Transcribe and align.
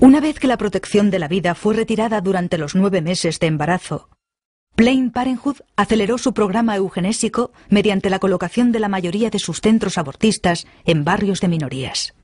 Una 0.00 0.20
vez 0.20 0.38
que 0.38 0.46
la 0.46 0.58
protección 0.58 1.10
de 1.10 1.18
la 1.18 1.26
vida 1.26 1.54
fue 1.54 1.74
retirada 1.74 2.20
durante 2.20 2.58
los 2.58 2.74
nueve 2.74 3.00
meses 3.00 3.40
de 3.40 3.46
embarazo, 3.46 4.10
Planned 4.74 5.10
Parenthood 5.10 5.56
aceleró 5.74 6.18
su 6.18 6.34
programa 6.34 6.76
eugenésico 6.76 7.52
mediante 7.70 8.10
la 8.10 8.18
colocación 8.18 8.72
de 8.72 8.80
la 8.80 8.88
mayoría 8.88 9.30
de 9.30 9.38
sus 9.38 9.62
centros 9.62 9.96
abortistas 9.96 10.66
en 10.84 11.02
barrios 11.02 11.40
de 11.40 11.48
minorías. 11.48 12.14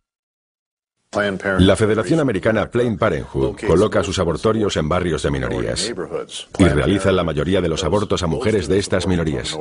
La 1.59 1.77
Federación 1.77 2.21
Americana 2.21 2.71
Planned 2.71 2.99
Parenthood 2.99 3.57
coloca 3.67 4.03
sus 4.03 4.19
abortorios 4.19 4.77
en 4.77 4.89
barrios 4.89 5.23
de 5.23 5.31
minorías 5.31 5.93
y 6.59 6.65
realiza 6.65 7.11
la 7.11 7.25
mayoría 7.25 7.63
de 7.63 7.69
los 7.69 7.85
abortos 7.85 8.23
a 8.23 8.27
mujeres 8.27 8.69
de 8.69 8.79
estas 8.79 9.07
minorías. 9.07 9.57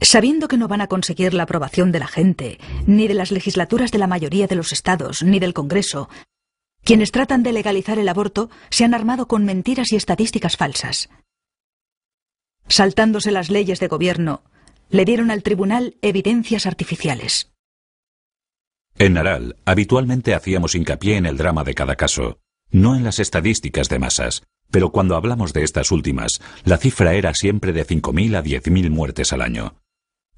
Sabiendo 0.00 0.48
que 0.48 0.56
no 0.56 0.68
van 0.68 0.80
a 0.80 0.86
conseguir 0.86 1.34
la 1.34 1.44
aprobación 1.44 1.92
de 1.92 1.98
la 1.98 2.06
gente, 2.06 2.58
ni 2.86 3.08
de 3.08 3.14
las 3.14 3.30
legislaturas 3.30 3.90
de 3.90 3.98
la 3.98 4.06
mayoría 4.06 4.46
de 4.46 4.56
los 4.56 4.72
estados, 4.72 5.22
ni 5.22 5.38
del 5.38 5.54
Congreso, 5.54 6.08
quienes 6.84 7.12
tratan 7.12 7.42
de 7.42 7.52
legalizar 7.52 7.98
el 7.98 8.08
aborto 8.08 8.50
se 8.70 8.84
han 8.84 8.94
armado 8.94 9.26
con 9.26 9.44
mentiras 9.44 9.92
y 9.92 9.96
estadísticas 9.96 10.56
falsas. 10.56 11.08
Saltándose 12.68 13.30
las 13.30 13.50
leyes 13.50 13.80
de 13.80 13.88
gobierno, 13.88 14.42
le 14.90 15.04
dieron 15.04 15.30
al 15.30 15.42
tribunal 15.42 15.96
evidencias 16.02 16.66
artificiales. 16.66 17.50
En 18.96 19.14
Naral, 19.14 19.56
habitualmente 19.64 20.34
hacíamos 20.34 20.74
hincapié 20.74 21.16
en 21.16 21.26
el 21.26 21.36
drama 21.36 21.64
de 21.64 21.74
cada 21.74 21.96
caso, 21.96 22.38
no 22.70 22.94
en 22.94 23.04
las 23.04 23.18
estadísticas 23.18 23.88
de 23.88 23.98
masas, 23.98 24.42
pero 24.70 24.90
cuando 24.90 25.16
hablamos 25.16 25.52
de 25.52 25.64
estas 25.64 25.90
últimas, 25.90 26.40
la 26.64 26.76
cifra 26.76 27.14
era 27.14 27.34
siempre 27.34 27.72
de 27.72 27.86
5.000 27.86 28.36
a 28.36 28.42
10.000 28.42 28.90
muertes 28.90 29.32
al 29.32 29.42
año. 29.42 29.76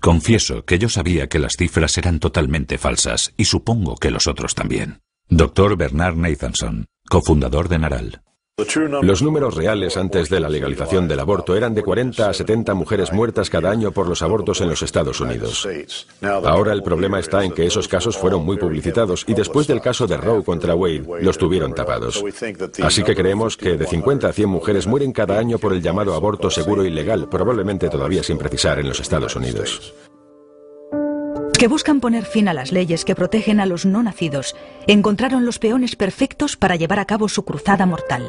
Confieso 0.00 0.64
que 0.64 0.78
yo 0.78 0.88
sabía 0.88 1.28
que 1.28 1.38
las 1.38 1.56
cifras 1.56 1.96
eran 1.98 2.20
totalmente 2.20 2.78
falsas 2.78 3.32
y 3.36 3.46
supongo 3.46 3.96
que 3.96 4.10
los 4.10 4.26
otros 4.26 4.54
también. 4.54 5.00
Dr. 5.28 5.76
Bernard 5.76 6.16
Nathanson, 6.16 6.86
cofundador 7.08 7.68
de 7.68 7.78
Naral. 7.78 8.22
Los 9.02 9.20
números 9.20 9.54
reales 9.54 9.98
antes 9.98 10.30
de 10.30 10.40
la 10.40 10.48
legalización 10.48 11.06
del 11.06 11.20
aborto 11.20 11.54
eran 11.54 11.74
de 11.74 11.82
40 11.82 12.30
a 12.30 12.32
70 12.32 12.72
mujeres 12.72 13.12
muertas 13.12 13.50
cada 13.50 13.70
año 13.70 13.92
por 13.92 14.08
los 14.08 14.22
abortos 14.22 14.62
en 14.62 14.70
los 14.70 14.80
Estados 14.80 15.20
Unidos. 15.20 15.68
Ahora 16.22 16.72
el 16.72 16.82
problema 16.82 17.18
está 17.18 17.44
en 17.44 17.52
que 17.52 17.66
esos 17.66 17.86
casos 17.86 18.16
fueron 18.16 18.46
muy 18.46 18.56
publicitados 18.56 19.26
y 19.26 19.34
después 19.34 19.66
del 19.66 19.82
caso 19.82 20.06
de 20.06 20.16
Roe 20.16 20.42
contra 20.42 20.74
Wade 20.74 21.04
los 21.20 21.36
tuvieron 21.36 21.74
tapados. 21.74 22.24
Así 22.82 23.02
que 23.02 23.14
creemos 23.14 23.58
que 23.58 23.76
de 23.76 23.86
50 23.86 24.26
a 24.26 24.32
100 24.32 24.48
mujeres 24.48 24.86
mueren 24.86 25.12
cada 25.12 25.38
año 25.38 25.58
por 25.58 25.74
el 25.74 25.82
llamado 25.82 26.14
aborto 26.14 26.48
seguro 26.48 26.82
y 26.86 26.88
legal, 26.88 27.28
probablemente 27.28 27.90
todavía 27.90 28.22
sin 28.22 28.38
precisar 28.38 28.78
en 28.78 28.88
los 28.88 29.00
Estados 29.00 29.36
Unidos 29.36 29.92
que 31.58 31.68
buscan 31.68 32.00
poner 32.00 32.24
fin 32.24 32.48
a 32.48 32.54
las 32.54 32.72
leyes 32.72 33.04
que 33.04 33.14
protegen 33.14 33.60
a 33.60 33.66
los 33.66 33.86
no 33.86 34.02
nacidos, 34.02 34.54
encontraron 34.86 35.46
los 35.46 35.58
peones 35.58 35.96
perfectos 35.96 36.56
para 36.56 36.76
llevar 36.76 36.98
a 36.98 37.06
cabo 37.06 37.28
su 37.28 37.44
cruzada 37.44 37.86
mortal. 37.86 38.28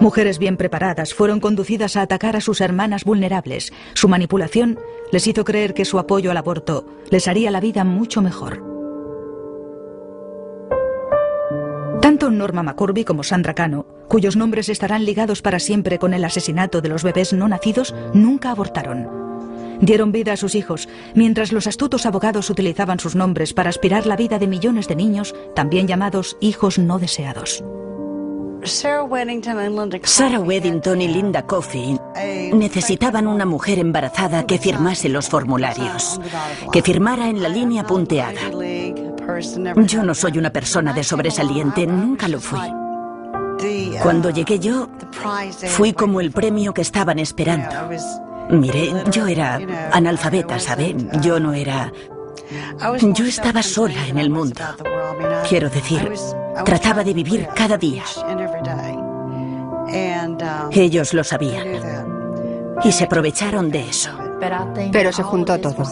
Mujeres 0.00 0.38
bien 0.38 0.56
preparadas 0.56 1.14
fueron 1.14 1.40
conducidas 1.40 1.96
a 1.96 2.02
atacar 2.02 2.36
a 2.36 2.40
sus 2.40 2.60
hermanas 2.60 3.04
vulnerables. 3.04 3.72
Su 3.94 4.08
manipulación 4.08 4.78
les 5.10 5.26
hizo 5.26 5.44
creer 5.44 5.74
que 5.74 5.84
su 5.84 5.98
apoyo 5.98 6.30
al 6.30 6.36
aborto 6.36 6.86
les 7.10 7.28
haría 7.28 7.50
la 7.50 7.60
vida 7.60 7.84
mucho 7.84 8.20
mejor. 8.20 8.62
Tanto 12.00 12.30
Norma 12.30 12.62
McCorby 12.62 13.04
como 13.04 13.22
Sandra 13.22 13.54
Cano, 13.54 13.86
cuyos 14.08 14.36
nombres 14.36 14.68
estarán 14.68 15.04
ligados 15.04 15.42
para 15.42 15.58
siempre 15.58 15.98
con 15.98 16.14
el 16.14 16.24
asesinato 16.24 16.80
de 16.80 16.88
los 16.90 17.02
bebés 17.02 17.32
no 17.32 17.48
nacidos, 17.48 17.94
nunca 18.14 18.50
abortaron. 18.50 19.27
Dieron 19.80 20.12
vida 20.12 20.32
a 20.32 20.36
sus 20.36 20.54
hijos, 20.54 20.88
mientras 21.14 21.52
los 21.52 21.66
astutos 21.66 22.06
abogados 22.06 22.50
utilizaban 22.50 22.98
sus 22.98 23.14
nombres 23.14 23.54
para 23.54 23.70
aspirar 23.70 24.06
la 24.06 24.16
vida 24.16 24.38
de 24.38 24.46
millones 24.46 24.88
de 24.88 24.96
niños, 24.96 25.34
también 25.54 25.86
llamados 25.86 26.36
hijos 26.40 26.78
no 26.78 26.98
deseados. 26.98 27.62
Sarah 28.64 29.04
Weddington 30.40 31.00
y 31.00 31.08
Linda 31.08 31.46
Coffey 31.46 31.98
necesitaban 32.52 33.28
una 33.28 33.46
mujer 33.46 33.78
embarazada 33.78 34.46
que 34.46 34.58
firmase 34.58 35.08
los 35.08 35.28
formularios, 35.28 36.20
que 36.72 36.82
firmara 36.82 37.28
en 37.28 37.40
la 37.40 37.48
línea 37.48 37.84
punteada. 37.84 38.40
Yo 39.76 40.02
no 40.02 40.14
soy 40.14 40.38
una 40.38 40.50
persona 40.50 40.92
de 40.92 41.04
sobresaliente, 41.04 41.86
nunca 41.86 42.26
lo 42.26 42.40
fui. 42.40 42.60
Cuando 44.02 44.30
llegué 44.30 44.58
yo, 44.58 44.88
fui 45.68 45.92
como 45.92 46.20
el 46.20 46.32
premio 46.32 46.74
que 46.74 46.82
estaban 46.82 47.18
esperando. 47.18 47.70
Mire, 48.50 48.92
yo 49.10 49.26
era 49.26 49.60
analfabeta, 49.92 50.58
¿sabe? 50.58 50.94
Yo 51.20 51.38
no 51.38 51.52
era... 51.52 51.92
Yo 53.14 53.24
estaba 53.24 53.62
sola 53.62 54.06
en 54.06 54.18
el 54.18 54.30
mundo. 54.30 54.60
Quiero 55.48 55.68
decir, 55.68 56.12
trataba 56.64 57.04
de 57.04 57.12
vivir 57.12 57.48
cada 57.54 57.76
día. 57.76 58.04
Ellos 60.72 61.14
lo 61.14 61.24
sabían. 61.24 61.66
Y 62.84 62.92
se 62.92 63.04
aprovecharon 63.04 63.70
de 63.70 63.88
eso. 63.88 64.27
Pero 64.92 65.12
se 65.12 65.22
juntó 65.22 65.58
todo. 65.58 65.84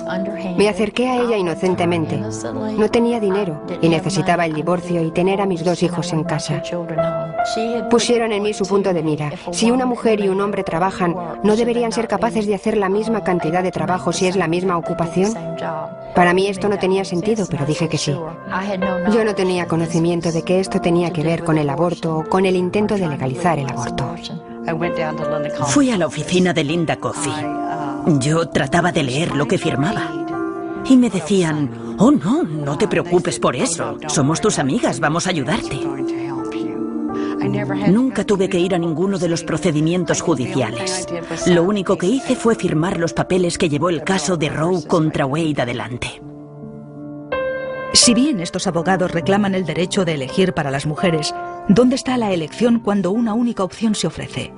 Me 0.57 0.69
acerqué 0.69 1.09
a 1.09 1.23
ella 1.23 1.37
inocentemente. 1.37 2.17
No 2.17 2.89
tenía 2.91 3.21
dinero 3.21 3.63
y 3.81 3.89
necesitaba 3.89 4.47
el 4.47 4.55
divorcio 4.55 5.03
y 5.03 5.11
tener 5.11 5.41
a 5.41 5.47
mis 5.47 5.65
dos 5.65 5.83
hijos 5.83 6.13
en 6.13 6.25
casa. 6.25 6.63
Pusieron 7.91 8.33
en 8.33 8.43
mí 8.43 8.53
su 8.53 8.67
punto 8.67 8.93
de 8.93 9.03
mira. 9.03 9.31
Si 9.53 9.71
una 9.71 9.87
mujer 9.87 10.21
y 10.21 10.29
un 10.29 10.41
hombre 10.41 10.65
trabajan, 10.65 11.15
¿no 11.43 11.57
deberían 11.57 11.93
ser 11.93 12.09
capaces 12.09 12.47
de 12.47 12.55
hacer 12.55 12.77
la 12.77 12.89
misma 12.89 13.23
cantidad 13.23 13.63
de 13.63 13.71
trabajo 13.71 14.13
si 14.13 14.27
es 14.27 14.37
la 14.37 14.49
misma 14.49 14.77
ocupación? 14.77 15.33
Para 16.15 16.33
mí 16.33 16.47
esto 16.47 16.69
no 16.69 16.79
tenía 16.79 17.05
sentido, 17.05 17.47
pero 17.49 17.67
dije 17.67 17.89
que 17.89 17.99
sí. 17.99 18.13
Yo 19.13 19.25
no 19.25 19.35
tenía 19.35 19.67
conocimiento 19.67 20.33
de 20.33 20.43
que 20.43 20.61
esto 20.61 20.81
tenía 20.81 21.13
que 21.13 21.23
ver 21.23 21.45
con 21.45 21.59
el 21.59 21.69
aborto 21.69 22.19
o 22.19 22.25
con 22.25 22.47
el 22.47 22.57
intento 22.57 22.97
de 22.97 23.09
legalizar 23.09 23.59
el 23.59 23.69
aborto. 23.69 24.15
Fui 25.67 25.91
a 25.91 25.99
la 25.99 26.07
oficina 26.07 26.53
de 26.53 26.65
Linda 26.65 26.97
Coffey. 26.97 27.33
Yo 28.07 28.49
trataba 28.49 28.93
de 28.93 29.03
leer 29.03 29.35
lo 29.35 29.49
que 29.49 29.59
firmaba. 29.59 30.85
Y 30.89 30.97
me 30.97 31.11
decían, 31.11 31.97
oh 31.99 32.13
no, 32.13 32.45
no 32.45 32.79
te 32.79 32.87
preocupes 32.87 33.41
por 33.41 33.57
eso. 33.57 33.99
Somos 34.07 34.41
tus 34.41 34.61
amigas, 34.61 35.01
vamos 35.01 35.27
a 35.27 35.31
ayudarte. 35.31 35.81
Nunca 37.89 38.25
tuve 38.25 38.49
que 38.49 38.61
ir 38.61 38.75
a 38.75 38.79
ninguno 38.79 39.19
de 39.19 39.29
los 39.29 39.43
procedimientos 39.43 40.21
judiciales. 40.21 41.07
Lo 41.47 41.65
único 41.65 41.99
que 41.99 42.07
hice 42.07 42.37
fue 42.37 42.55
firmar 42.55 42.99
los 42.99 43.13
papeles 43.13 43.59
que 43.59 43.69
llevó 43.69 43.91
el 43.91 44.05
caso 44.05 44.37
de 44.37 44.51
Roe 44.51 44.87
contra 44.87 45.27
Wade 45.27 45.63
adelante. 45.63 46.23
Si 47.93 48.15
bien 48.15 48.41
estos 48.41 48.67
abogados 48.67 49.11
reclaman 49.11 49.55
el 49.55 49.65
derecho 49.65 50.05
de 50.05 50.15
elegir 50.15 50.53
para 50.53 50.71
las 50.71 50.87
mujeres, 50.87 51.35
¿dónde 51.69 51.97
está 51.97 52.17
la 52.19 52.33
elección 52.33 52.79
cuando 52.79 53.11
una 53.11 53.35
única 53.35 53.65
opción 53.65 53.95
se 53.95 54.07
ofrece? 54.07 54.53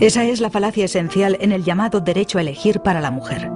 Esa 0.00 0.24
es 0.24 0.40
la 0.40 0.50
falacia 0.50 0.84
esencial 0.84 1.36
en 1.40 1.52
el 1.52 1.64
llamado 1.64 2.00
derecho 2.00 2.38
a 2.38 2.40
elegir 2.40 2.80
para 2.80 3.00
la 3.00 3.10
mujer. 3.10 3.50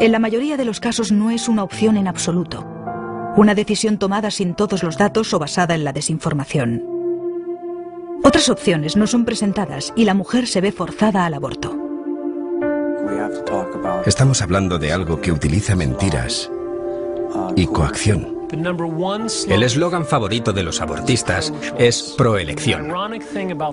En 0.00 0.12
la 0.12 0.18
mayoría 0.18 0.56
de 0.56 0.64
los 0.64 0.80
casos 0.80 1.12
no 1.12 1.30
es 1.30 1.48
una 1.48 1.62
opción 1.62 1.96
en 1.96 2.08
absoluto. 2.08 2.66
Una 3.36 3.54
decisión 3.54 3.98
tomada 3.98 4.30
sin 4.30 4.54
todos 4.54 4.82
los 4.82 4.98
datos 4.98 5.32
o 5.32 5.38
basada 5.38 5.74
en 5.74 5.84
la 5.84 5.92
desinformación. 5.92 6.84
Otras 8.24 8.48
opciones 8.48 8.96
no 8.96 9.06
son 9.06 9.24
presentadas 9.24 9.92
y 9.94 10.04
la 10.04 10.14
mujer 10.14 10.46
se 10.46 10.60
ve 10.60 10.72
forzada 10.72 11.24
al 11.24 11.34
aborto. 11.34 11.76
Estamos 14.06 14.42
hablando 14.42 14.78
de 14.78 14.92
algo 14.92 15.20
que 15.20 15.30
utiliza 15.30 15.76
mentiras 15.76 16.50
y 17.54 17.66
coacción. 17.66 18.39
El 19.48 19.62
eslogan 19.62 20.06
favorito 20.06 20.52
de 20.52 20.62
los 20.62 20.80
abortistas 20.80 21.52
es 21.78 22.14
proelección. 22.16 22.92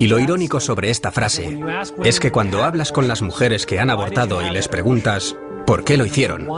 Y 0.00 0.06
lo 0.06 0.18
irónico 0.18 0.60
sobre 0.60 0.90
esta 0.90 1.10
frase 1.10 1.58
es 2.04 2.20
que 2.20 2.32
cuando 2.32 2.64
hablas 2.64 2.92
con 2.92 3.08
las 3.08 3.22
mujeres 3.22 3.66
que 3.66 3.80
han 3.80 3.90
abortado 3.90 4.42
y 4.42 4.50
les 4.50 4.68
preguntas 4.68 5.36
¿por 5.68 5.84
qué 5.84 5.98
lo 5.98 6.06
hicieron? 6.06 6.48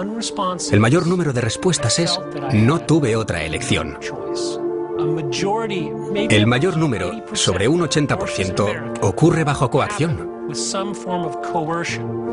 El 0.70 0.80
mayor 0.80 1.06
número 1.06 1.32
de 1.32 1.40
respuestas 1.40 1.98
es 1.98 2.20
no 2.52 2.80
tuve 2.80 3.16
otra 3.16 3.42
elección. 3.42 3.98
El 6.28 6.46
mayor 6.46 6.76
número, 6.76 7.24
sobre 7.32 7.66
un 7.66 7.80
80%, 7.80 8.98
ocurre 9.00 9.44
bajo 9.44 9.70
coacción. 9.70 10.30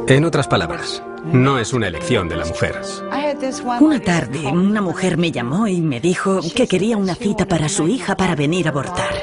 En 0.07 0.25
otras 0.25 0.47
palabras, 0.47 1.01
no 1.31 1.59
es 1.59 1.73
una 1.73 1.87
elección 1.87 2.29
de 2.29 2.35
la 2.37 2.45
mujer. 2.45 2.81
Una 3.79 3.99
tarde, 3.99 4.39
una 4.47 4.81
mujer 4.81 5.17
me 5.17 5.31
llamó 5.31 5.67
y 5.67 5.81
me 5.81 5.99
dijo 5.99 6.39
que 6.55 6.67
quería 6.67 6.97
una 6.97 7.15
cita 7.15 7.45
para 7.45 7.69
su 7.69 7.87
hija 7.87 8.15
para 8.15 8.35
venir 8.35 8.67
a 8.67 8.71
abortar. 8.71 9.13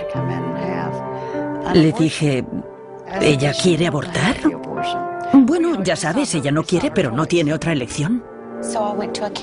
Le 1.74 1.92
dije, 1.92 2.44
¿ella 3.20 3.52
quiere 3.60 3.86
abortar? 3.86 4.36
Bueno, 5.32 5.82
ya 5.82 5.96
sabes, 5.96 6.34
ella 6.34 6.52
no 6.52 6.62
quiere, 6.62 6.90
pero 6.90 7.10
no 7.10 7.26
tiene 7.26 7.52
otra 7.52 7.72
elección. 7.72 8.33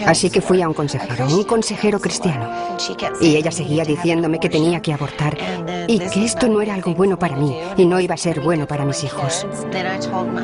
Así 0.06 0.29
que 0.29 0.41
fui 0.41 0.62
a 0.62 0.68
un 0.68 0.73
consejero, 0.73 1.27
un 1.27 1.44
consejero 1.44 2.00
cristiano. 2.00 2.50
Y 3.21 3.35
ella 3.35 3.51
seguía 3.51 3.83
diciéndome 3.83 4.39
que 4.39 4.50
tenía 4.50 4.81
que 4.81 4.94
abortar 4.94 5.38
y 5.88 6.00
que 6.00 6.25
esto 6.25 6.47
no 6.47 6.62
era 6.62 6.73
algo 6.73 6.94
bueno 6.94 7.18
para 7.18 7.35
mí 7.35 7.56
y 7.77 7.85
no 7.85 8.00
iba 8.00 8.15
a 8.15 8.18
ser 8.18 8.39
bueno 8.39 8.68
para 8.68 8.85
mis 8.85 9.03
hijos. 9.03 9.45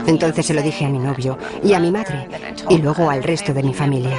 Entonces 0.05 0.45
se 0.45 0.53
lo 0.53 0.61
dije 0.61 0.85
a 0.85 0.89
mi 0.89 0.99
novio 0.99 1.37
y 1.63 1.73
a 1.73 1.79
mi 1.79 1.91
madre 1.91 2.27
y 2.69 2.77
luego 2.77 3.09
al 3.09 3.23
resto 3.23 3.53
de 3.53 3.63
mi 3.63 3.73
familia. 3.73 4.17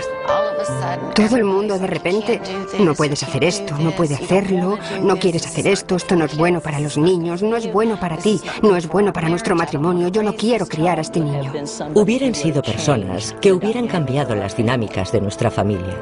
Todo 1.14 1.36
el 1.36 1.44
mundo 1.44 1.78
de 1.78 1.86
repente, 1.86 2.40
no 2.78 2.94
puedes 2.94 3.22
hacer 3.22 3.44
esto, 3.44 3.76
no 3.78 3.90
puedes 3.90 4.20
hacerlo, 4.20 4.78
no 5.02 5.16
quieres 5.16 5.46
hacer 5.46 5.66
esto, 5.66 5.96
esto 5.96 6.16
no 6.16 6.24
es 6.24 6.36
bueno 6.36 6.60
para 6.60 6.80
los 6.80 6.96
niños, 6.96 7.42
no 7.42 7.56
es 7.56 7.72
bueno 7.72 7.98
para 7.98 8.16
ti, 8.16 8.40
no 8.62 8.76
es 8.76 8.88
bueno 8.88 9.12
para 9.12 9.28
nuestro 9.28 9.54
matrimonio, 9.54 10.08
yo 10.08 10.22
no 10.22 10.34
quiero 10.34 10.66
criar 10.66 10.98
a 10.98 11.02
este 11.02 11.20
niño. 11.20 11.52
Hubieran 11.94 12.34
sido 12.34 12.62
personas 12.62 13.34
que 13.40 13.52
hubieran 13.52 13.88
cambiado 13.88 14.34
las 14.34 14.56
dinámicas 14.56 15.12
de 15.12 15.20
nuestra 15.20 15.50
familia. 15.50 15.96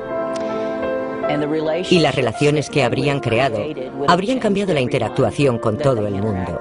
Y 1.90 1.98
las 1.98 2.14
relaciones 2.14 2.70
que 2.70 2.84
habrían 2.84 3.20
creado 3.20 3.58
habrían 4.08 4.38
cambiado 4.38 4.72
la 4.74 4.80
interactuación 4.80 5.58
con 5.58 5.78
todo 5.78 6.06
el 6.06 6.14
mundo. 6.14 6.58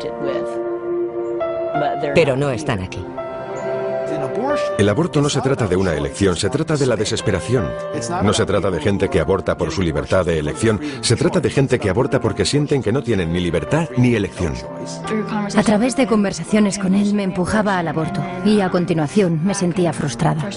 Pero 2.14 2.36
no 2.36 2.50
están 2.50 2.82
aquí. 2.82 3.04
El 4.78 4.90
aborto 4.90 5.22
no 5.22 5.30
se 5.30 5.42
trata 5.42 5.68
de 5.68 5.76
una 5.76 5.94
elección, 5.94 6.36
se 6.36 6.50
trata 6.50 6.76
de 6.76 6.86
la 6.86 6.96
desesperación. 6.96 7.70
No 8.24 8.34
se 8.34 8.46
trata 8.46 8.70
de 8.70 8.80
gente 8.80 9.10
que 9.10 9.20
aborta 9.20 9.58
por 9.58 9.72
su 9.72 9.82
libertad 9.82 10.26
de 10.26 10.40
elección, 10.40 10.80
se 11.02 11.16
trata 11.16 11.40
de 11.40 11.50
gente 11.50 11.80
que 11.80 11.90
aborta 11.90 12.20
porque 12.20 12.46
sienten 12.46 12.84
que 12.84 12.92
no 12.92 13.04
tienen 13.04 13.32
ni 13.32 13.40
libertad 13.40 13.90
ni 13.98 14.16
elección. 14.16 14.54
A 15.56 15.64
través 15.64 15.96
de 15.96 16.08
conversaciones 16.08 16.80
con 16.80 16.96
él 16.96 17.14
me 17.14 17.24
empujaba 17.24 17.78
al 17.78 17.88
aborto 17.88 18.24
y 18.46 18.62
a 18.62 18.70
continuación 18.70 19.42
me 19.44 19.54
sentía 19.54 19.94
frustrada. 19.94 20.50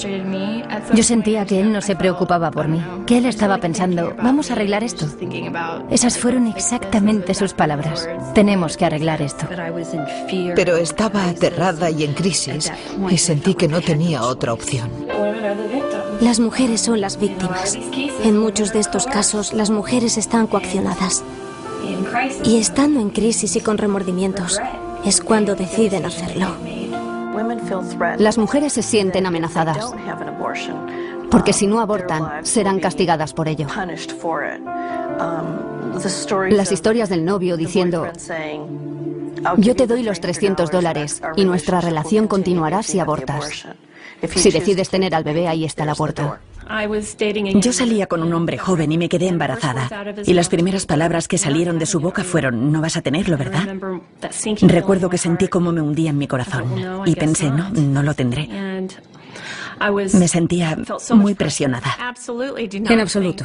Yo 0.95 1.03
sentía 1.03 1.47
que 1.47 1.61
él 1.61 1.73
no 1.73 1.81
se 1.81 1.97
preocupaba 1.97 2.51
por 2.51 2.69
mí, 2.69 2.83
que 3.07 3.19
él 3.19 3.27
estaba 3.27 3.59
pensando, 3.59 4.15
vamos 4.23 4.51
a 4.51 4.55
arreglar 4.55 4.85
esto. 4.85 5.07
Esas 5.91 6.19
fueron 6.19 6.47
exactamente 6.47 7.35
sus 7.35 7.55
palabras. 7.55 8.09
Tenemos 8.35 8.77
que 8.77 8.85
arreglar 8.85 9.23
esto. 9.23 9.47
Pero 10.55 10.77
estaba 10.77 11.29
aterrada 11.29 11.91
y 11.91 12.05
en 12.05 12.15
crisis 12.15 12.73
y 13.11 13.19
sentí 13.19 13.55
que 13.55 13.69
no 13.69 13.81
tenía 13.81 14.23
otra 14.25 14.53
opción. 14.53 14.91
Las 16.21 16.41
mujeres 16.41 16.81
son 16.81 17.01
las 17.01 17.19
víctimas. 17.19 17.79
En 18.25 18.39
muchos 18.39 18.73
de 18.73 18.81
estos 18.81 19.07
casos, 19.07 19.53
las 19.53 19.71
mujeres 19.71 20.19
están 20.19 20.47
coaccionadas. 20.47 21.23
Y 22.45 22.59
estando 22.59 23.01
en 23.01 23.11
crisis 23.11 23.57
y 23.57 23.61
con 23.61 23.79
remordimientos, 23.79 24.61
es 25.05 25.21
cuando 25.21 25.55
deciden 25.55 26.05
hacerlo. 26.05 26.49
Las 28.19 28.39
mujeres 28.39 28.73
se 28.73 28.83
sienten 28.83 29.27
amenazadas. 29.27 29.93
Porque 31.31 31.53
si 31.53 31.67
no 31.67 31.81
abortan, 31.81 32.45
serán 32.45 32.81
castigadas 32.81 33.35
por 33.35 33.49
ello. 33.49 33.67
Las 36.51 36.73
historias 36.73 37.09
del 37.09 37.25
novio 37.25 37.57
diciendo, 37.57 38.07
yo 39.59 39.77
te 39.77 39.87
doy 39.87 40.03
los 40.03 40.21
300 40.21 40.71
dólares 40.71 41.23
y 41.37 41.45
nuestra 41.45 41.81
relación 41.81 42.29
continuará 42.29 42.83
si 42.83 42.99
abortas. 42.99 43.67
Si 44.35 44.51
decides 44.51 44.89
tener 44.89 45.15
al 45.15 45.25
bebé, 45.25 45.49
ahí 45.49 45.65
está 45.65 45.85
la 45.85 45.95
puerta. 45.95 46.41
Yo 47.61 47.73
salía 47.73 48.07
con 48.07 48.23
un 48.23 48.33
hombre 48.35 48.59
joven 48.59 48.93
y 48.93 48.99
me 48.99 49.09
quedé 49.09 49.29
embarazada. 49.29 49.89
Y 50.27 50.35
las 50.35 50.49
primeras 50.49 50.85
palabras 50.85 51.27
que 51.27 51.39
salieron 51.39 51.79
de 51.79 51.87
su 51.87 51.99
boca 51.99 52.25
fueron, 52.25 52.71
no 52.71 52.81
vas 52.81 52.97
a 52.97 53.03
tenerlo, 53.03 53.39
¿verdad? 53.39 53.77
Recuerdo 54.63 55.09
que 55.09 55.19
sentí 55.19 55.49
como 55.49 55.73
me 55.73 55.81
hundía 55.81 56.11
en 56.11 56.19
mi 56.19 56.27
corazón. 56.27 56.75
Y 57.07 57.15
pensé, 57.15 57.51
no, 57.51 57.71
no 57.71 58.03
lo 58.03 58.15
tendré. 58.15 58.49
Me 60.13 60.29
sentía 60.29 60.77
muy 61.15 61.35
presionada. 61.35 61.97
En 62.73 63.01
absoluto. 63.01 63.45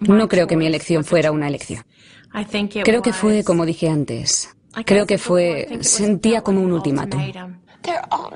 No 0.00 0.28
creo 0.28 0.46
que 0.46 0.56
mi 0.56 0.66
elección 0.66 1.04
fuera 1.04 1.30
una 1.30 1.46
elección. 1.46 1.84
Creo 2.84 3.02
que 3.02 3.12
fue, 3.12 3.44
como 3.44 3.64
dije 3.64 3.88
antes, 3.88 4.52
creo 4.84 5.06
que 5.06 5.18
fue, 5.18 5.78
sentía 5.80 6.42
como 6.42 6.60
un 6.60 6.72
ultimátum. 6.72 7.20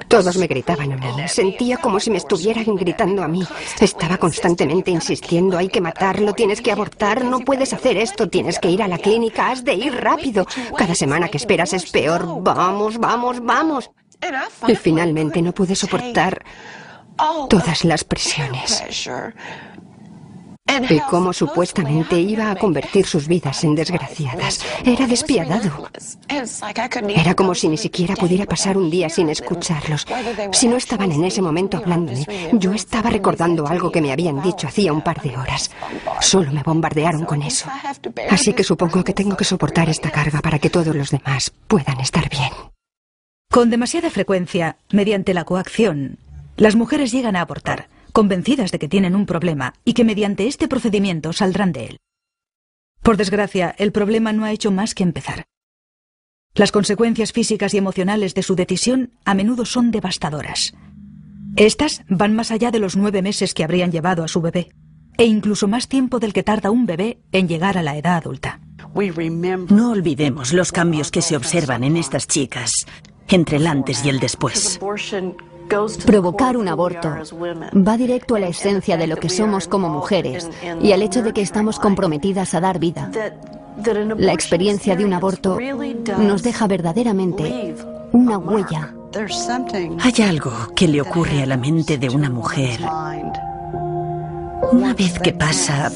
Todos 0.09 0.37
me 0.37 0.47
gritaban 0.47 0.93
a 0.93 0.97
mí. 0.97 1.29
Sentía 1.29 1.77
como 1.77 2.01
si 2.01 2.11
me 2.11 2.19
estuvieran 2.19 2.77
gritando 2.77 3.23
a 3.23 3.29
mí. 3.29 3.43
Estaba 3.81 4.17
constantemente 4.17 4.91
insistiendo, 4.91 5.59
hay 5.59 5.69
que 5.69 5.81
matarlo, 5.81 6.33
tienes 6.33 6.61
que 6.61 6.73
abortar, 6.73 7.25
no 7.25 7.41
puedes 7.41 7.73
hacer 7.73 7.97
esto, 7.97 8.29
tienes 8.29 8.59
que 8.59 8.71
ir 8.71 8.83
a 8.83 8.89
la 8.89 8.99
clínica, 8.99 9.51
has 9.51 9.65
de 9.65 9.75
ir 9.75 9.95
rápido. 9.95 10.47
Cada 10.77 10.95
semana 10.95 11.29
que 11.29 11.37
esperas 11.37 11.73
es 11.73 11.91
peor. 11.91 12.43
Vamos, 12.43 12.99
vamos, 12.99 13.41
vamos. 13.41 13.91
Y 14.67 14.75
finalmente 14.75 15.41
no 15.43 15.53
pude 15.53 15.75
soportar 15.75 16.45
todas 17.49 17.85
las 17.85 18.05
presiones 18.05 18.83
y 20.89 21.01
cómo 21.01 21.33
supuestamente 21.33 22.21
iba 22.21 22.51
a 22.51 22.57
convertir 22.57 23.07
sus 23.07 23.27
vidas 23.27 23.65
en 23.65 23.75
desgraciadas. 23.75 24.61
Era 24.85 25.07
despiadado. 25.07 25.89
Era 27.17 27.35
como 27.35 27.55
si 27.55 27.69
ni 27.69 27.77
siquiera 27.77 28.15
pudiera 28.15 28.47
pasar 28.47 28.77
un 28.77 28.91
día 28.91 29.09
sin 29.09 29.29
escucharlos. 29.31 30.07
Si 30.53 30.69
no 30.69 30.77
estaban 30.77 31.13
en 31.13 31.25
ese 31.25 31.43
momento 31.43 31.79
hablándome, 31.79 32.27
yo 32.53 32.73
estaba 32.73 33.11
recordando 33.11 33.67
algo 33.67 33.91
que 33.91 34.01
me 34.01 34.13
habían 34.13 34.43
dicho 34.43 34.69
hacía 34.69 34.93
un 34.93 35.03
par 35.03 35.21
de 35.23 35.37
horas. 35.37 35.71
Solo 36.21 36.53
me 36.53 36.63
bombardearon 36.63 37.25
con 37.25 37.43
eso. 37.43 37.69
Así 38.31 38.53
que 38.53 38.65
supongo 38.65 39.03
que 39.05 39.15
tengo 39.15 39.37
que 39.37 39.45
soportar 39.45 39.89
esta 39.89 40.11
carga 40.11 40.41
para 40.41 40.59
que 40.59 40.71
todos 40.71 40.95
los 40.95 41.11
demás 41.11 41.53
puedan 41.67 42.01
estar 42.01 42.29
bien. 42.29 42.53
Con 43.51 43.71
demasiada 43.71 44.11
frecuencia, 44.11 44.77
mediante 44.91 45.33
la 45.33 45.45
coacción, 45.45 46.19
las 46.57 46.77
mujeres 46.77 47.13
llegan 47.13 47.35
a 47.35 47.41
abortar 47.41 47.89
convencidas 48.19 48.73
de 48.73 48.81
que 48.81 48.89
tienen 48.89 49.15
un 49.15 49.27
problema 49.27 49.75
y 49.85 49.93
que 49.93 50.03
mediante 50.03 50.49
este 50.49 50.67
procedimiento 50.67 51.33
saldrán 51.33 51.71
de 51.71 51.85
él. 51.85 51.99
Por 53.01 53.17
desgracia, 53.17 53.77
el 53.79 53.93
problema 53.93 54.33
no 54.33 54.45
ha 54.45 54.51
hecho 54.51 54.73
más 54.73 54.97
que 54.97 55.05
empezar. 55.05 55.45
Las 56.53 56.73
consecuencias 56.73 57.31
físicas 57.31 57.75
y 57.75 57.79
emocionales 57.79 58.35
de 58.35 58.43
su 58.43 58.57
decisión 58.57 59.13
a 59.25 59.35
menudo 59.35 59.65
son 59.65 59.93
devastadoras. 59.93 60.75
Estas 61.55 62.03
van 62.09 62.35
más 62.35 62.51
allá 62.51 62.73
de 62.73 62.81
los 62.81 62.97
nueve 62.97 63.23
meses 63.23 63.55
que 63.55 63.63
habrían 63.63 63.93
llevado 63.93 64.25
a 64.25 64.29
su 64.29 64.41
bebé, 64.41 64.71
e 65.17 65.25
incluso 65.25 65.69
más 65.69 65.87
tiempo 65.87 66.19
del 66.19 66.33
que 66.33 66.43
tarda 66.43 66.73
un 66.73 66.87
bebé 66.87 67.21
en 67.31 67.47
llegar 67.47 67.79
a 67.79 67.85
la 67.85 67.97
edad 67.97 68.17
adulta. 68.17 68.61
No 69.71 69.93
olvidemos 69.93 70.53
los 70.53 70.73
cambios 70.73 71.13
que 71.13 71.23
se 71.23 71.37
observan 71.37 71.85
en 71.85 71.97
estas 71.97 72.27
chicas 72.27 72.85
entre 73.29 73.59
el 73.59 73.67
antes 73.69 74.05
y 74.05 74.09
el 74.09 74.19
después. 74.19 74.81
Provocar 76.07 76.57
un 76.57 76.69
aborto 76.69 77.15
va 77.75 77.97
directo 77.97 78.35
a 78.35 78.41
la 78.41 78.49
esencia 78.49 78.97
de 78.97 79.07
lo 79.07 79.17
que 79.17 79.29
somos 79.29 79.69
como 79.69 79.89
mujeres 79.89 80.49
y 80.81 80.93
al 80.93 81.03
hecho 81.03 81.23
de 81.23 81.33
que 81.33 81.43
estamos 81.43 81.79
comprometidas 81.79 82.55
a 82.55 82.61
dar 82.61 82.79
vida. 82.79 83.11
La 84.17 84.33
experiencia 84.33 84.97
de 84.97 85.05
un 85.05 85.13
aborto 85.13 85.59
nos 86.19 86.43
deja 86.43 86.67
verdaderamente 86.67 87.75
una 88.13 88.39
huella. 88.39 88.95
Hay 90.01 90.23
algo 90.23 90.53
que 90.75 90.89
le 90.89 91.01
ocurre 91.01 91.43
a 91.43 91.47
la 91.47 91.57
mente 91.57 91.99
de 91.99 92.09
una 92.09 92.31
mujer 92.31 92.81
una 94.73 94.93
vez 94.93 95.19
que 95.19 95.33
pasa 95.33 95.91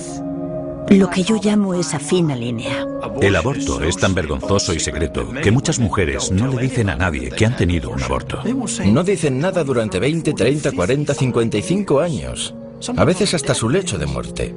lo 0.91 1.11
que 1.11 1.23
yo 1.23 1.37
llamo 1.43 1.75
esa 1.75 1.99
fina 1.99 2.37
línea. 2.37 2.87
El 3.21 3.37
aborto 3.37 3.83
es 3.83 3.97
tan 3.97 4.15
vergonzoso 4.15 4.75
y 4.75 4.81
secreto 4.81 5.29
que 5.43 5.51
muchas 5.51 5.79
mujeres 5.79 6.31
no 6.31 6.49
le 6.49 6.63
dicen 6.63 6.91
a 6.91 6.97
nadie 6.97 7.31
que 7.31 7.47
han 7.47 7.57
tenido 7.57 7.91
un 7.91 8.03
aborto. 8.03 8.43
No 8.87 9.05
dicen 9.05 9.39
nada 9.39 9.65
durante 9.65 9.99
20, 9.99 10.33
30, 10.33 10.73
40, 10.73 11.15
55 11.15 12.01
años. 12.01 12.55
A 12.97 13.05
veces 13.05 13.33
hasta 13.35 13.55
su 13.55 13.69
lecho 13.69 13.97
de 13.97 14.07
muerte. 14.07 14.55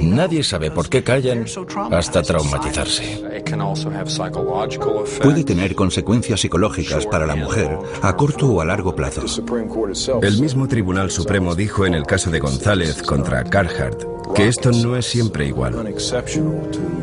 Nadie 0.00 0.42
sabe 0.42 0.70
por 0.70 0.88
qué 0.88 1.04
callan 1.04 1.46
hasta 1.92 2.22
traumatizarse. 2.22 3.22
Puede 5.22 5.44
tener 5.44 5.74
consecuencias 5.74 6.40
psicológicas 6.40 7.06
para 7.06 7.26
la 7.26 7.36
mujer 7.36 7.78
a 8.02 8.16
corto 8.16 8.48
o 8.48 8.60
a 8.60 8.64
largo 8.64 8.96
plazo. 8.96 9.24
El 10.22 10.40
mismo 10.40 10.66
Tribunal 10.66 11.10
Supremo 11.10 11.54
dijo 11.54 11.86
en 11.86 11.94
el 11.94 12.04
caso 12.04 12.30
de 12.30 12.40
González 12.40 13.02
contra 13.02 13.44
Carhart 13.44 14.11
que 14.34 14.48
esto 14.48 14.70
no 14.72 14.96
es 14.96 15.06
siempre 15.06 15.46
igual. 15.46 15.94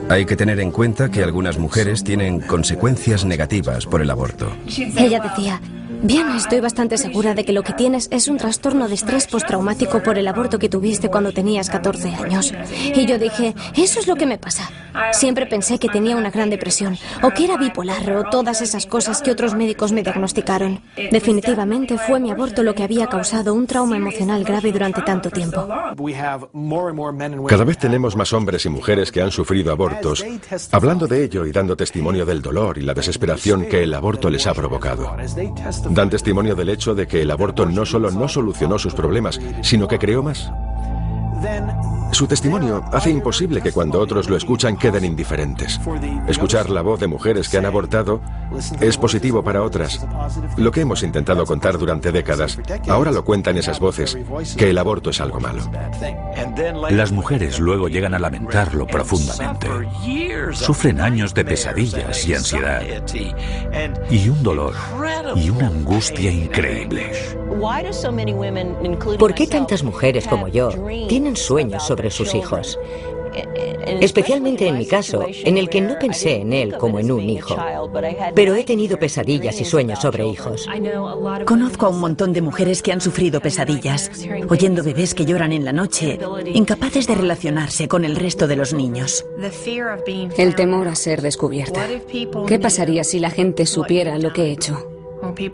Hay 0.10 0.26
que 0.26 0.36
tener 0.36 0.60
en 0.60 0.72
cuenta 0.72 1.10
que 1.10 1.24
algunas 1.24 1.58
mujeres 1.58 2.04
tienen 2.04 2.40
consecuencias 2.40 3.26
negativas 3.26 3.86
por 3.86 4.02
el 4.02 4.10
aborto. 4.10 4.52
Ella 4.98 5.20
decía, 5.20 5.62
Bien, 6.02 6.30
estoy 6.30 6.62
bastante 6.62 6.98
segura 6.98 7.34
de 7.34 7.44
que 7.44 7.52
lo 7.52 7.62
que 7.62 7.74
tienes 7.74 8.08
es 8.10 8.30
un 8.30 8.38
trastorno 8.38 8.88
de 8.88 8.96
estrés 8.96 9.28
postraumático 9.28 10.02
por 10.02 10.18
el 10.18 10.30
aborto 10.30 10.58
que 10.58 10.70
tuviste 10.70 11.10
cuando 11.10 11.34
tenías 11.34 11.70
14 11.70 12.16
años. 12.16 12.54
Y 12.96 13.06
yo 13.06 13.20
dije, 13.20 13.54
eso 13.76 14.00
es 14.00 14.08
lo 14.08 14.16
que 14.16 14.26
me 14.26 14.38
pasa. 14.38 14.70
Siempre 15.12 15.46
pensé 15.46 15.80
que 15.80 15.90
tenía 15.90 16.16
una 16.16 16.32
gran 16.32 16.50
depresión, 16.50 16.98
o 17.22 17.32
que 17.32 17.46
era 17.46 17.58
bipolar, 17.58 18.12
o 18.12 18.24
todas 18.30 18.62
esas 18.62 18.86
cosas 18.86 19.22
que 19.22 19.32
otros 19.32 19.56
médicos 19.56 19.92
me 19.92 20.04
diagnosticaron. 20.04 20.82
Definitivamente 21.12 21.98
fue 21.98 22.20
mi 22.20 22.32
aborto 22.32 22.64
lo 22.64 22.76
que 22.76 22.84
había 22.84 23.08
causado 23.08 23.54
un 23.54 23.68
trauma 23.68 23.98
emocional 23.98 24.44
grave 24.44 24.72
durante 24.72 25.02
tanto 25.02 25.30
tiempo. 25.30 25.68
Cada 27.48 27.64
vez 27.64 27.78
tenemos 27.78 28.16
más 28.16 28.34
hombres 28.34 28.66
y 28.66 28.70
mujeres 28.70 29.12
que 29.12 29.22
han 29.22 29.32
sufrido 29.32 29.72
abortos, 29.72 30.26
hablando 30.72 31.08
de 31.08 31.24
ello 31.24 31.46
y 31.46 31.52
dando 31.52 31.76
testimonio 31.76 32.26
del 32.26 32.42
dolor 32.42 32.78
y 32.78 32.82
la 32.82 32.94
desesperación 32.94 33.66
que 33.66 33.84
el 33.84 33.94
aborto 33.94 34.30
les 34.30 34.46
ha 34.48 34.54
provocado. 34.54 35.16
Dan 35.90 36.10
testimonio 36.10 36.56
del 36.56 36.70
hecho 36.70 36.96
de 36.96 37.08
que 37.08 37.22
el 37.22 37.32
aborto 37.32 37.66
no 37.66 37.86
solo 37.86 38.12
no 38.12 38.28
solucionó 38.28 38.80
sus 38.80 38.94
problemas, 38.94 39.40
sino 39.62 39.88
que 39.88 40.00
creó 40.00 40.24
más. 40.24 40.52
Su 42.12 42.28
testimonio 42.28 42.84
hace 42.92 43.12
imposible 43.12 43.62
que 43.62 43.72
cuando 43.72 44.00
otros 44.00 44.30
lo 44.30 44.36
escuchan 44.36 44.78
queden 44.78 45.06
indiferentes. 45.06 45.80
Escuchar 46.28 46.70
la 46.70 46.82
voz 46.82 47.00
de 47.00 47.08
mujeres 47.08 47.48
que 47.48 47.58
han 47.58 47.66
abortado 47.66 48.22
es 48.82 48.98
positivo 48.98 49.44
para 49.44 49.64
otras. 49.64 50.06
Lo 50.58 50.72
que 50.72 50.82
hemos 50.82 51.04
intentado 51.04 51.46
contar 51.46 51.78
durante 51.78 52.12
décadas, 52.12 52.60
ahora 52.88 53.12
lo 53.12 53.24
cuentan 53.24 53.58
esas 53.58 53.80
voces, 53.80 54.18
que 54.58 54.70
el 54.70 54.78
aborto 54.78 55.12
es 55.12 55.22
algo 55.22 55.40
malo. 55.40 55.64
Las 56.90 57.12
mujeres 57.12 57.60
luego 57.60 57.88
llegan 57.88 58.14
a 58.14 58.20
lamentarlo 58.20 58.88
profundamente. 58.88 59.68
Sufren 60.52 61.00
años 61.00 61.34
de 61.34 61.46
pesadillas 61.46 62.28
y 62.28 62.34
ansiedad, 62.34 62.82
y 64.10 64.30
un 64.30 64.44
dolor, 64.44 64.74
y 65.36 65.50
una 65.52 65.68
angustia 65.68 66.32
increíble. 66.32 67.12
¿Por 69.18 69.34
qué 69.34 69.48
tantas 69.48 69.84
mujeres 69.84 70.28
como 70.28 70.48
yo 70.48 70.70
tienen 71.08 71.29
sueños 71.36 71.86
sobre 71.86 72.12
sus 72.12 72.36
hijos? 72.36 72.80
Especialmente 74.02 74.68
en 74.68 74.78
mi 74.78 74.86
caso, 74.86 75.26
en 75.28 75.58
el 75.58 75.70
que 75.70 75.82
no 75.82 75.98
pensé 76.00 76.38
en 76.38 76.54
él 76.54 76.78
como 76.78 77.00
en 77.00 77.12
un 77.12 77.30
hijo, 77.30 77.56
pero 78.34 78.56
he 78.56 78.64
tenido 78.64 78.98
pesadillas 78.98 79.60
y 79.62 79.66
sueños 79.66 80.00
sobre 80.00 80.28
hijos. 80.28 80.68
Conozco 81.46 81.86
a 81.86 81.90
un 81.90 82.00
montón 82.00 82.34
de 82.34 82.42
mujeres 82.42 82.82
que 82.82 82.92
han 82.92 83.02
sufrido 83.02 83.42
pesadillas, 83.42 84.12
oyendo 84.48 84.84
bebés 84.84 85.14
que 85.14 85.26
lloran 85.26 85.52
en 85.52 85.66
la 85.66 85.74
noche, 85.74 86.20
incapaces 86.54 87.08
de 87.08 87.16
relacionarse 87.16 87.88
con 87.88 88.06
el 88.06 88.16
resto 88.16 88.48
de 88.48 88.56
los 88.56 88.74
niños. 88.74 89.26
El 90.38 90.56
temor 90.56 90.88
a 90.88 90.96
ser 90.96 91.22
descubierta. 91.22 91.86
¿Qué 92.48 92.60
pasaría 92.60 93.04
si 93.04 93.20
la 93.20 93.30
gente 93.30 93.66
supiera 93.66 94.18
lo 94.18 94.34
que 94.34 94.46
he 94.46 94.52
hecho? 94.52 94.88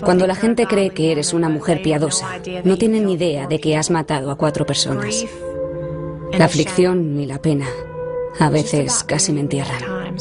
Cuando 0.04 0.28
la 0.28 0.36
gente 0.36 0.68
cree 0.68 0.92
que 0.92 1.12
eres 1.12 1.34
una 1.34 1.50
mujer 1.50 1.82
piadosa, 1.82 2.40
no 2.64 2.78
tienen 2.78 3.06
ni 3.06 3.14
idea 3.14 3.48
de 3.48 3.60
que 3.60 3.76
has 3.76 3.90
matado 3.90 4.32
a 4.32 4.36
cuatro 4.36 4.66
personas. 4.66 5.26
La 6.38 6.46
aflicción 6.46 7.20
y 7.20 7.26
la 7.26 7.42
pena 7.42 7.68
a 8.40 8.50
veces 8.50 9.04
casi 9.04 9.32
me 9.32 9.42
entierran. 9.42 10.16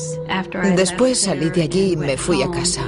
Después 0.76 1.20
salí 1.20 1.50
de 1.50 1.62
allí 1.62 1.92
y 1.92 1.96
me 1.96 2.16
fui 2.16 2.42
a 2.42 2.50
casa. 2.50 2.82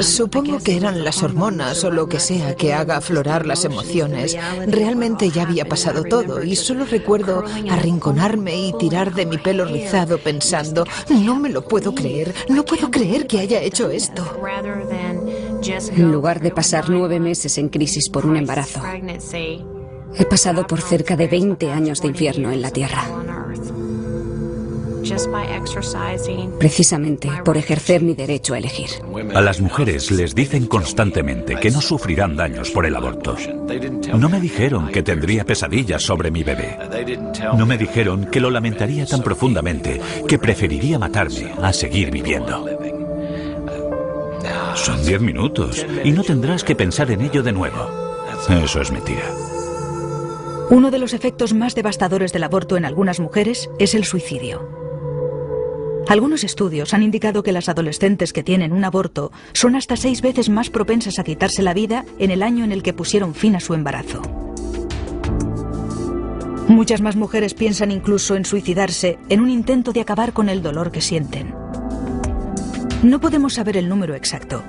Supongo 0.00 0.58
que 0.58 0.76
eran 0.76 1.04
las 1.04 1.22
hormonas 1.22 1.82
o 1.84 1.90
lo 1.90 2.08
que 2.08 2.20
sea 2.20 2.54
que 2.54 2.72
haga 2.72 2.96
aflorar 2.96 3.46
las 3.46 3.64
emociones. 3.64 4.36
Realmente 4.66 5.30
ya 5.30 5.42
había 5.42 5.64
pasado 5.64 6.04
todo 6.04 6.42
y 6.42 6.54
solo 6.56 6.84
recuerdo 6.84 7.44
arrinconarme 7.68 8.68
y 8.68 8.72
tirar 8.78 9.12
de 9.12 9.26
mi 9.26 9.38
pelo 9.38 9.64
rizado 9.64 10.18
pensando, 10.18 10.84
no 11.10 11.36
me 11.36 11.48
lo 11.48 11.66
puedo 11.66 11.94
creer, 11.94 12.32
no 12.48 12.64
puedo 12.64 12.90
creer 12.90 13.26
que 13.26 13.40
haya 13.40 13.60
hecho 13.60 13.90
esto. 13.90 14.24
En 15.96 16.12
lugar 16.12 16.40
de 16.40 16.50
pasar 16.52 16.88
nueve 16.88 17.18
meses 17.18 17.58
en 17.58 17.68
crisis 17.68 18.08
por 18.08 18.24
un 18.24 18.36
embarazo, 18.36 18.80
he 20.18 20.24
pasado 20.24 20.66
por 20.66 20.80
cerca 20.80 21.16
de 21.16 21.28
20 21.28 21.70
años 21.70 22.00
de 22.00 22.08
infierno 22.08 22.50
en 22.50 22.62
la 22.62 22.70
Tierra 22.70 23.04
precisamente 26.58 27.30
por 27.44 27.56
ejercer 27.56 28.02
mi 28.02 28.14
derecho 28.14 28.54
a 28.54 28.58
elegir. 28.58 28.88
A 29.34 29.40
las 29.40 29.60
mujeres 29.60 30.10
les 30.10 30.34
dicen 30.34 30.66
constantemente 30.66 31.56
que 31.56 31.70
no 31.70 31.80
sufrirán 31.80 32.36
daños 32.36 32.70
por 32.70 32.86
el 32.86 32.96
aborto. 32.96 33.36
No 34.16 34.28
me 34.28 34.40
dijeron 34.40 34.88
que 34.88 35.02
tendría 35.02 35.44
pesadillas 35.44 36.02
sobre 36.02 36.30
mi 36.30 36.42
bebé. 36.42 36.78
No 37.56 37.66
me 37.66 37.78
dijeron 37.78 38.26
que 38.26 38.40
lo 38.40 38.50
lamentaría 38.50 39.06
tan 39.06 39.22
profundamente 39.22 40.00
que 40.28 40.38
preferiría 40.38 40.98
matarme 40.98 41.52
a 41.60 41.72
seguir 41.72 42.10
viviendo. 42.10 42.66
Son 44.74 45.04
diez 45.04 45.20
minutos 45.20 45.84
y 46.04 46.12
no 46.12 46.22
tendrás 46.22 46.64
que 46.64 46.74
pensar 46.74 47.10
en 47.10 47.22
ello 47.22 47.42
de 47.42 47.52
nuevo. 47.52 47.90
Eso 48.48 48.80
es 48.80 48.90
mentira. 48.90 49.51
Uno 50.72 50.90
de 50.90 50.98
los 50.98 51.12
efectos 51.12 51.52
más 51.52 51.74
devastadores 51.74 52.32
del 52.32 52.44
aborto 52.44 52.78
en 52.78 52.86
algunas 52.86 53.20
mujeres 53.20 53.68
es 53.78 53.94
el 53.94 54.06
suicidio. 54.06 54.66
Algunos 56.08 56.44
estudios 56.44 56.94
han 56.94 57.02
indicado 57.02 57.42
que 57.42 57.52
las 57.52 57.68
adolescentes 57.68 58.32
que 58.32 58.42
tienen 58.42 58.72
un 58.72 58.82
aborto 58.82 59.32
son 59.52 59.76
hasta 59.76 59.98
seis 59.98 60.22
veces 60.22 60.48
más 60.48 60.70
propensas 60.70 61.18
a 61.18 61.24
quitarse 61.24 61.60
la 61.60 61.74
vida 61.74 62.06
en 62.18 62.30
el 62.30 62.42
año 62.42 62.64
en 62.64 62.72
el 62.72 62.82
que 62.82 62.94
pusieron 62.94 63.34
fin 63.34 63.54
a 63.54 63.60
su 63.60 63.74
embarazo. 63.74 64.22
Muchas 66.68 67.02
más 67.02 67.16
mujeres 67.16 67.52
piensan 67.52 67.90
incluso 67.90 68.34
en 68.34 68.46
suicidarse 68.46 69.18
en 69.28 69.40
un 69.42 69.50
intento 69.50 69.92
de 69.92 70.00
acabar 70.00 70.32
con 70.32 70.48
el 70.48 70.62
dolor 70.62 70.90
que 70.90 71.02
sienten. 71.02 71.54
No 73.02 73.20
podemos 73.20 73.52
saber 73.52 73.76
el 73.76 73.90
número 73.90 74.14
exacto, 74.14 74.64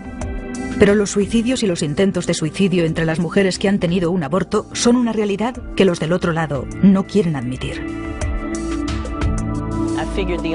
pero 0.80 0.96
los 0.96 1.12
suicidios 1.12 1.64
y 1.64 1.68
los 1.68 1.82
intentos 1.82 2.28
de 2.28 2.34
suicidio 2.34 2.86
entre 2.86 3.06
las 3.06 3.20
mujeres 3.20 3.60
que 3.60 3.68
han 3.68 3.80
tenido 3.80 4.12
un 4.12 4.24
aborto 4.24 4.68
son 4.74 4.96
una 4.96 5.14
realidad 5.14 5.56
que 5.76 5.86
los 5.86 6.00
del 6.00 6.14
otro 6.14 6.34
lado 6.34 6.66
no 6.82 7.06
quieren 7.06 7.36
admitir. 7.36 8.04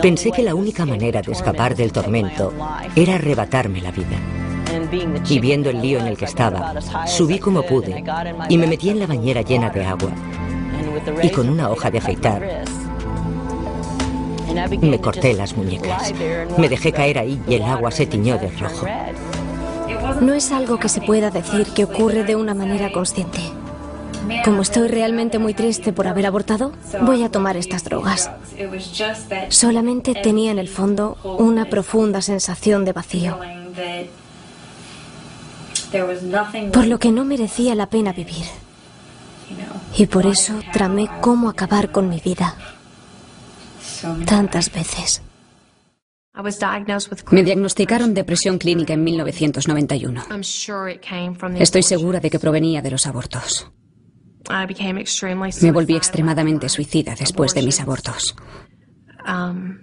Pensé 0.02 0.30
que 0.30 0.42
la 0.42 0.54
única 0.54 0.86
manera 0.86 1.20
de 1.22 1.32
escapar 1.32 1.74
del 1.74 1.92
tormento 1.92 2.52
era 2.94 3.16
arrebatarme 3.16 3.80
la 3.80 3.90
vida. 3.90 4.16
Y 5.28 5.40
viendo 5.40 5.70
el 5.70 5.80
lío 5.80 5.98
en 5.98 6.06
el 6.06 6.16
que 6.16 6.26
estaba, 6.26 6.80
subí 7.06 7.38
como 7.38 7.62
pude 7.62 8.04
y 8.48 8.58
me 8.58 8.66
metí 8.66 8.90
en 8.90 9.00
la 9.00 9.06
bañera 9.06 9.42
llena 9.42 9.70
de 9.70 9.84
agua. 9.84 10.12
Y 11.22 11.30
con 11.30 11.48
una 11.48 11.70
hoja 11.70 11.90
de 11.90 11.98
afeitar 11.98 12.64
me 14.80 15.00
corté 15.00 15.34
las 15.34 15.56
muñecas. 15.56 16.12
Me 16.56 16.68
dejé 16.68 16.92
caer 16.92 17.18
ahí 17.18 17.40
y 17.48 17.54
el 17.54 17.62
agua 17.62 17.90
se 17.90 18.06
tiñó 18.06 18.38
de 18.38 18.50
rojo. 18.50 18.86
No 20.20 20.34
es 20.34 20.52
algo 20.52 20.78
que 20.78 20.88
se 20.88 21.00
pueda 21.00 21.30
decir 21.30 21.66
que 21.68 21.84
ocurre 21.84 22.24
de 22.24 22.36
una 22.36 22.54
manera 22.54 22.92
consciente. 22.92 23.40
Como 24.44 24.62
estoy 24.62 24.88
realmente 24.88 25.38
muy 25.38 25.54
triste 25.54 25.92
por 25.92 26.06
haber 26.06 26.26
abortado, 26.26 26.72
voy 27.02 27.22
a 27.22 27.30
tomar 27.30 27.56
estas 27.56 27.84
drogas. 27.84 28.30
Solamente 29.48 30.14
tenía 30.14 30.50
en 30.50 30.58
el 30.58 30.68
fondo 30.68 31.16
una 31.38 31.66
profunda 31.66 32.20
sensación 32.20 32.84
de 32.84 32.92
vacío. 32.92 33.38
Por 36.72 36.86
lo 36.86 36.98
que 36.98 37.10
no 37.10 37.24
merecía 37.24 37.74
la 37.74 37.88
pena 37.88 38.12
vivir. 38.12 38.44
Y 39.96 40.06
por 40.06 40.26
eso 40.26 40.60
tramé 40.72 41.08
cómo 41.20 41.48
acabar 41.48 41.90
con 41.90 42.08
mi 42.08 42.20
vida. 42.20 42.54
Tantas 44.26 44.70
veces. 44.70 45.22
Me 47.30 47.42
diagnosticaron 47.42 48.14
depresión 48.14 48.58
clínica 48.58 48.94
en 48.94 49.02
1991. 49.02 50.24
Estoy 51.58 51.82
segura 51.82 52.20
de 52.20 52.30
que 52.30 52.38
provenía 52.38 52.80
de 52.80 52.90
los 52.90 53.06
abortos. 53.06 53.70
Me 55.62 55.72
volví 55.72 55.96
extremadamente 55.96 56.68
suicida 56.68 57.14
después 57.18 57.54
de 57.54 57.62
mis 57.62 57.80
abortos. 57.80 58.36
Um, 59.26 59.78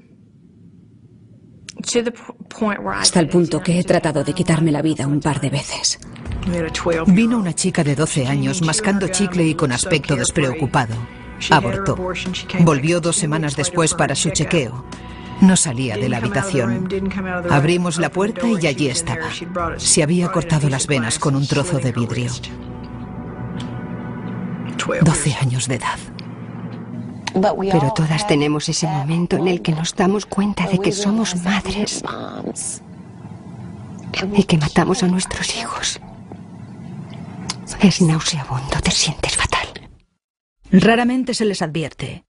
Hasta 2.93 3.19
el 3.19 3.27
punto 3.27 3.61
que 3.61 3.79
he 3.79 3.83
tratado 3.83 4.23
de 4.23 4.33
quitarme 4.33 4.71
la 4.71 4.81
vida 4.81 5.07
un 5.07 5.19
par 5.19 5.41
de 5.41 5.49
veces. 5.49 5.99
Vino 7.07 7.37
una 7.37 7.53
chica 7.53 7.83
de 7.83 7.95
12 7.95 8.27
años 8.27 8.61
mascando 8.61 9.07
chicle 9.09 9.45
y 9.45 9.55
con 9.55 9.71
aspecto 9.71 10.15
despreocupado. 10.15 10.95
Abortó. 11.51 11.97
Volvió 12.61 13.01
dos 13.01 13.17
semanas 13.17 13.55
después 13.55 13.93
para 13.93 14.15
su 14.15 14.29
chequeo. 14.29 14.85
No 15.41 15.55
salía 15.55 15.97
de 15.97 16.09
la 16.09 16.17
habitación. 16.17 16.87
Abrimos 17.49 17.97
la 17.97 18.09
puerta 18.09 18.47
y 18.47 18.67
allí 18.67 18.87
estaba. 18.87 19.27
Se 19.77 20.03
había 20.03 20.31
cortado 20.31 20.69
las 20.69 20.87
venas 20.87 21.19
con 21.19 21.35
un 21.35 21.45
trozo 21.45 21.79
de 21.79 21.91
vidrio. 21.91 22.31
12 25.01 25.33
años 25.35 25.67
de 25.67 25.75
edad. 25.75 25.99
Pero 27.33 27.91
todas 27.93 28.27
tenemos 28.27 28.69
ese 28.69 28.87
momento 28.87 29.35
en 29.35 29.47
el 29.47 29.61
que 29.61 29.73
nos 29.73 29.93
damos 29.95 30.25
cuenta 30.25 30.67
de 30.67 30.79
que 30.79 30.91
somos 30.91 31.35
madres 31.43 32.01
y 34.33 34.43
que 34.43 34.57
matamos 34.57 35.03
a 35.03 35.07
nuestros 35.07 35.55
hijos. 35.57 35.99
Es 37.81 38.01
nauseabundo, 38.01 38.79
te 38.81 38.91
sientes 38.91 39.35
fatal. 39.35 39.67
Raramente 40.71 41.33
se 41.33 41.45
les 41.45 41.61
advierte. 41.61 42.23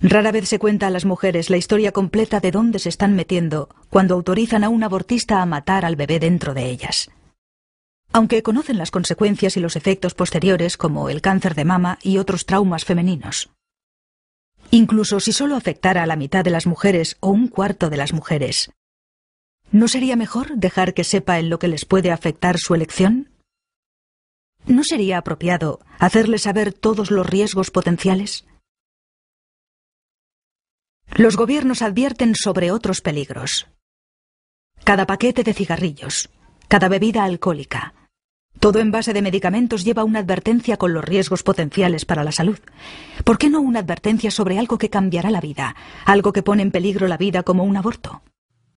Rara 0.00 0.32
vez 0.32 0.48
se 0.48 0.58
cuenta 0.58 0.86
a 0.86 0.90
las 0.90 1.04
mujeres 1.04 1.50
la 1.50 1.56
historia 1.56 1.92
completa 1.92 2.40
de 2.40 2.50
dónde 2.50 2.78
se 2.78 2.88
están 2.88 3.14
metiendo 3.14 3.68
cuando 3.90 4.14
autorizan 4.14 4.64
a 4.64 4.68
un 4.68 4.84
abortista 4.84 5.42
a 5.42 5.46
matar 5.46 5.84
al 5.84 5.96
bebé 5.96 6.20
dentro 6.20 6.54
de 6.54 6.70
ellas 6.70 7.10
aunque 8.12 8.42
conocen 8.42 8.78
las 8.78 8.90
consecuencias 8.90 9.56
y 9.56 9.60
los 9.60 9.76
efectos 9.76 10.14
posteriores 10.14 10.76
como 10.76 11.08
el 11.08 11.20
cáncer 11.20 11.54
de 11.54 11.64
mama 11.64 11.98
y 12.02 12.18
otros 12.18 12.46
traumas 12.46 12.84
femeninos. 12.84 13.50
Incluso 14.72 15.20
si 15.20 15.32
solo 15.32 15.54
afectara 15.54 16.02
a 16.02 16.06
la 16.06 16.16
mitad 16.16 16.44
de 16.44 16.50
las 16.50 16.66
mujeres 16.66 17.16
o 17.20 17.28
un 17.28 17.46
cuarto 17.46 17.90
de 17.90 17.96
las 17.96 18.12
mujeres, 18.12 18.72
¿no 19.70 19.86
sería 19.86 20.16
mejor 20.16 20.56
dejar 20.56 20.94
que 20.94 21.04
sepa 21.04 21.38
en 21.38 21.48
lo 21.48 21.58
que 21.58 21.68
les 21.68 21.84
puede 21.84 22.10
afectar 22.10 22.58
su 22.58 22.74
elección? 22.74 23.30
¿No 24.66 24.82
sería 24.82 25.18
apropiado 25.18 25.78
hacerles 26.00 26.42
saber 26.42 26.72
todos 26.72 27.12
los 27.12 27.24
riesgos 27.24 27.70
potenciales? 27.70 28.47
Los 31.14 31.36
gobiernos 31.36 31.82
advierten 31.82 32.34
sobre 32.34 32.70
otros 32.70 33.00
peligros. 33.00 33.66
Cada 34.84 35.06
paquete 35.06 35.42
de 35.42 35.54
cigarrillos, 35.54 36.30
cada 36.68 36.88
bebida 36.88 37.24
alcohólica, 37.24 37.94
Todo 38.60 38.80
en 38.80 38.90
base 38.90 39.12
de 39.12 39.22
medicamentos 39.22 39.84
lleva 39.84 40.02
una 40.02 40.18
advertencia 40.18 40.76
con 40.76 40.92
los 40.92 41.04
riesgos 41.04 41.44
potenciales 41.44 42.04
para 42.04 42.24
la 42.24 42.32
salud. 42.32 42.58
¿Por 43.22 43.38
qué 43.38 43.50
no 43.50 43.60
una 43.60 43.78
advertencia 43.78 44.32
sobre 44.32 44.58
algo 44.58 44.78
que 44.78 44.90
cambiará 44.90 45.30
la 45.30 45.40
vida, 45.40 45.76
algo 46.04 46.32
que 46.32 46.42
pone 46.42 46.62
en 46.62 46.72
peligro 46.72 47.06
la 47.06 47.16
vida 47.16 47.44
como 47.44 47.62
un 47.62 47.76
aborto? 47.76 48.22